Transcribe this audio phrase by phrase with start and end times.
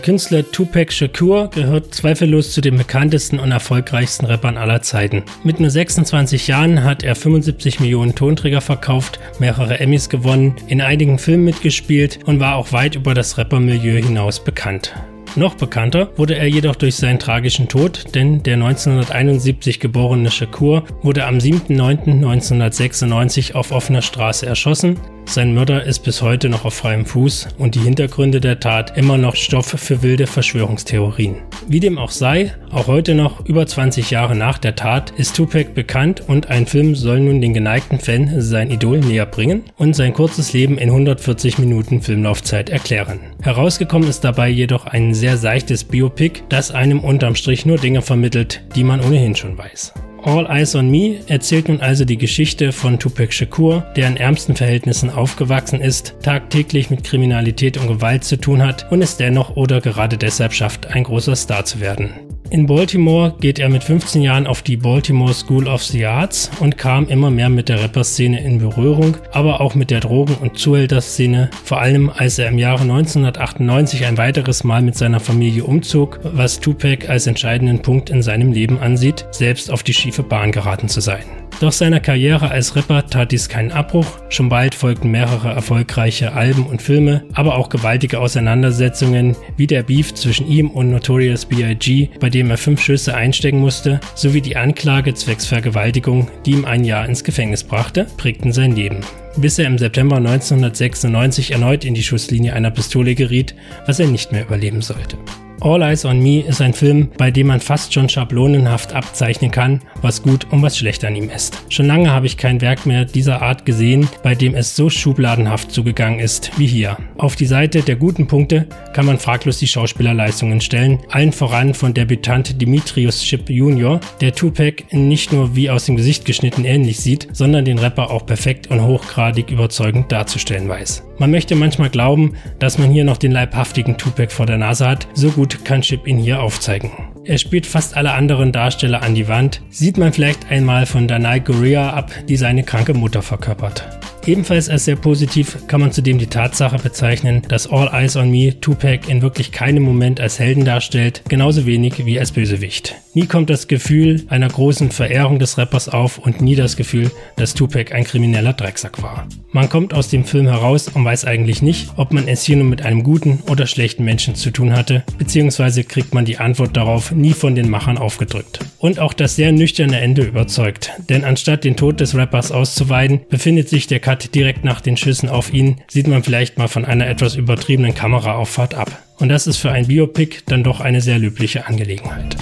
[0.00, 5.24] Der Künstler Tupac Shakur gehört zweifellos zu den bekanntesten und erfolgreichsten Rappern aller Zeiten.
[5.44, 11.18] Mit nur 26 Jahren hat er 75 Millionen Tonträger verkauft, mehrere Emmys gewonnen, in einigen
[11.18, 14.94] Filmen mitgespielt und war auch weit über das Rappermilieu hinaus bekannt.
[15.36, 21.26] Noch bekannter wurde er jedoch durch seinen tragischen Tod, denn der 1971 geborene Shakur wurde
[21.26, 24.96] am 7.9.1996 auf offener Straße erschossen
[25.34, 29.16] sein Mörder ist bis heute noch auf freiem Fuß und die Hintergründe der Tat immer
[29.16, 31.36] noch Stoff für wilde Verschwörungstheorien.
[31.68, 35.72] Wie dem auch sei, auch heute noch, über 20 Jahre nach der Tat, ist Tupac
[35.74, 40.12] bekannt und ein Film soll nun den geneigten Fan sein Idol näher bringen und sein
[40.12, 43.20] kurzes Leben in 140 Minuten Filmlaufzeit erklären.
[43.42, 48.62] Herausgekommen ist dabei jedoch ein sehr seichtes Biopic, das einem unterm Strich nur Dinge vermittelt,
[48.74, 49.94] die man ohnehin schon weiß.
[50.22, 54.54] All Eyes on Me erzählt nun also die Geschichte von Tupac Shakur, der in ärmsten
[54.54, 59.80] Verhältnissen aufgewachsen ist, tagtäglich mit Kriminalität und Gewalt zu tun hat und es dennoch oder
[59.80, 62.29] gerade deshalb schafft, ein großer Star zu werden.
[62.52, 66.76] In Baltimore geht er mit 15 Jahren auf die Baltimore School of the Arts und
[66.76, 71.50] kam immer mehr mit der Rapperszene in Berührung, aber auch mit der Drogen- und Zuhälterszene,
[71.62, 76.58] vor allem als er im Jahre 1998 ein weiteres Mal mit seiner Familie umzog, was
[76.58, 81.00] Tupac als entscheidenden Punkt in seinem Leben ansieht, selbst auf die schiefe Bahn geraten zu
[81.00, 81.22] sein.
[81.60, 84.06] Doch seiner Karriere als Rapper tat dies keinen Abbruch.
[84.30, 90.14] Schon bald folgten mehrere erfolgreiche Alben und Filme, aber auch gewaltige Auseinandersetzungen wie der Beef
[90.14, 95.12] zwischen ihm und Notorious B.I.G., bei dem er fünf Schüsse einstecken musste, sowie die Anklage
[95.12, 99.00] zwecks Vergewaltigung, die ihm ein Jahr ins Gefängnis brachte, prägten sein Leben
[99.36, 103.54] bis er im September 1996 erneut in die Schusslinie einer Pistole geriet,
[103.86, 105.16] was er nicht mehr überleben sollte.
[105.62, 109.82] All Eyes on Me ist ein Film, bei dem man fast schon schablonenhaft abzeichnen kann,
[110.00, 111.62] was gut und was schlecht an ihm ist.
[111.68, 115.70] Schon lange habe ich kein Werk mehr dieser Art gesehen, bei dem es so schubladenhaft
[115.70, 116.96] zugegangen ist wie hier.
[117.18, 121.92] Auf die Seite der guten Punkte kann man fraglos die Schauspielerleistungen stellen, allen voran von
[121.92, 127.28] Debütant Dimitrius Chip Jr., der Tupac nicht nur wie aus dem Gesicht geschnitten ähnlich sieht,
[127.32, 131.09] sondern den Rapper auch perfekt und hochgradig überzeugend darzustellen weiß.
[131.20, 135.06] Man möchte manchmal glauben, dass man hier noch den leibhaftigen Tupac vor der Nase hat,
[135.12, 136.92] so gut kann Chip ihn hier aufzeigen.
[137.24, 141.40] Er spielt fast alle anderen Darsteller an die Wand, sieht man vielleicht einmal von Danai
[141.40, 143.99] Gurria ab, die seine kranke Mutter verkörpert.
[144.26, 148.60] Ebenfalls als sehr positiv kann man zudem die Tatsache bezeichnen, dass All Eyes on Me
[148.60, 152.96] Tupac in wirklich keinem Moment als Helden darstellt, genauso wenig wie als Bösewicht.
[153.12, 157.54] Nie kommt das Gefühl einer großen Verehrung des Rappers auf und nie das Gefühl, dass
[157.54, 159.26] Tupac ein krimineller Drecksack war.
[159.50, 162.66] Man kommt aus dem Film heraus und weiß eigentlich nicht, ob man es hier nur
[162.66, 167.10] mit einem guten oder schlechten Menschen zu tun hatte, beziehungsweise kriegt man die Antwort darauf
[167.10, 168.60] nie von den Machern aufgedrückt.
[168.78, 173.68] Und auch das sehr nüchterne Ende überzeugt, denn anstatt den Tod des Rappers auszuweiden, befindet
[173.68, 177.06] sich der Cut direkt nach den Schüssen auf ihn, sieht man vielleicht mal von einer
[177.06, 178.90] etwas übertriebenen Kameraauffahrt ab.
[179.20, 182.36] Und das ist für ein Biopic dann doch eine sehr löbliche Angelegenheit.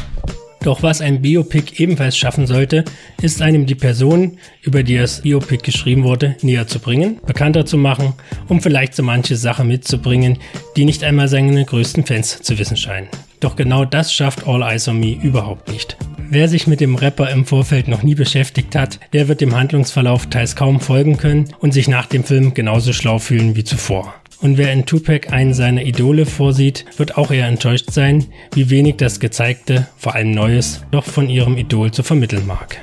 [0.63, 2.87] Doch was ein Biopic ebenfalls schaffen sollte,
[3.21, 7.77] ist einem die Person, über die das Biopic geschrieben wurde, näher zu bringen, bekannter zu
[7.77, 8.15] machen,
[8.49, 10.39] um vielleicht so manche Sache mitzubringen,
[10.75, 13.09] die nicht einmal seine größten Fans zu wissen scheinen.
[13.41, 15.99] Doch genau das schafft All Eyes on Me überhaupt nicht.
[16.31, 20.27] Wer sich mit dem Rapper im Vorfeld noch nie beschäftigt hat, der wird dem Handlungsverlauf
[20.27, 24.15] teils kaum folgen können und sich nach dem Film genauso schlau fühlen wie zuvor.
[24.43, 28.97] Und wer in Tupac einen seiner Idole vorsieht, wird auch eher enttäuscht sein, wie wenig
[28.97, 32.77] das Gezeigte, vor allem Neues, doch von ihrem Idol zu vermitteln mag.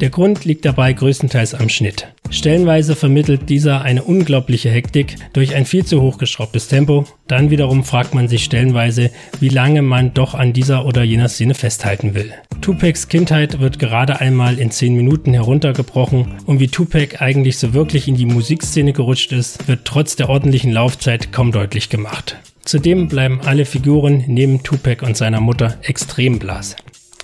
[0.00, 2.06] Der Grund liegt dabei größtenteils am Schnitt.
[2.30, 7.04] Stellenweise vermittelt dieser eine unglaubliche Hektik durch ein viel zu hochgeschraubtes Tempo.
[7.26, 9.10] Dann wiederum fragt man sich stellenweise,
[9.40, 12.32] wie lange man doch an dieser oder jener Szene festhalten will.
[12.60, 18.06] Tupacs Kindheit wird gerade einmal in 10 Minuten heruntergebrochen und wie Tupac eigentlich so wirklich
[18.06, 22.36] in die Musikszene gerutscht ist, wird trotz der ordentlichen Laufzeit kaum deutlich gemacht.
[22.64, 26.76] Zudem bleiben alle Figuren neben Tupac und seiner Mutter extrem blass.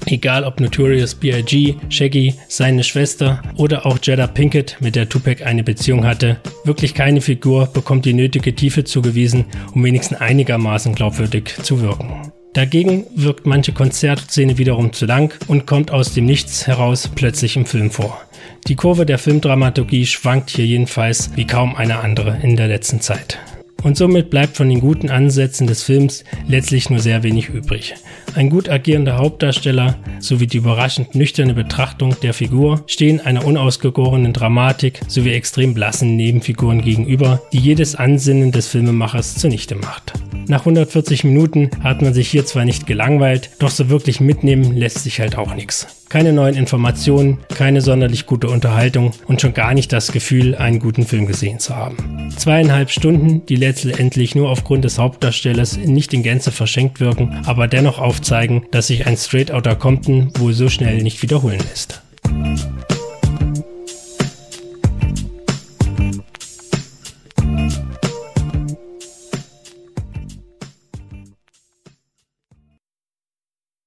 [0.07, 5.65] Egal ob Notorious B.I.G., Shaggy, seine Schwester oder auch Jada Pinkett, mit der Tupac eine
[5.65, 11.81] Beziehung hatte, wirklich keine Figur bekommt die nötige Tiefe zugewiesen, um wenigstens einigermaßen glaubwürdig zu
[11.81, 12.33] wirken.
[12.55, 17.67] Dagegen wirkt manche Konzertszene wiederum zu lang und kommt aus dem Nichts heraus plötzlich im
[17.67, 18.21] Film vor.
[18.69, 23.39] Die Kurve der Filmdramaturgie schwankt hier jedenfalls wie kaum eine andere in der letzten Zeit.
[23.85, 27.95] Und somit bleibt von den guten Ansätzen des Films letztlich nur sehr wenig übrig.
[28.35, 35.01] Ein gut agierender Hauptdarsteller sowie die überraschend nüchterne Betrachtung der Figur stehen einer unausgegorenen Dramatik
[35.07, 40.15] sowie extrem blassen Nebenfiguren gegenüber, die jedes Ansinnen des Filmemachers zunichte macht.
[40.49, 45.01] Nach 140 Minuten hat man sich hier zwar nicht gelangweilt, doch so wirklich mitnehmen lässt
[45.05, 46.04] sich halt auch nichts.
[46.15, 51.05] Keine neuen Informationen, keine sonderlich gute Unterhaltung und schon gar nicht das Gefühl, einen guten
[51.05, 52.31] Film gesehen zu haben.
[52.37, 57.99] Zweieinhalb Stunden, die letztendlich nur aufgrund des Hauptdarstellers nicht in Gänze verschenkt wirken, aber dennoch
[57.99, 62.01] aufzeigen, dass sich ein Straight Outta Compton wohl so schnell nicht wiederholen lässt.